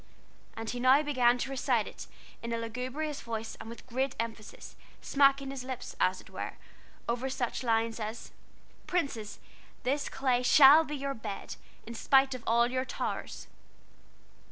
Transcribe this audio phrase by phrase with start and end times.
[0.55, 2.07] And he now began to recite it
[2.41, 6.53] in a lugubrious voice and with great emphasis, smacking his lips, as it were,
[7.07, 8.31] over such lines as
[8.87, 9.37] "Princes,
[9.83, 13.45] this clay shall be your bed, In spite of all your towers."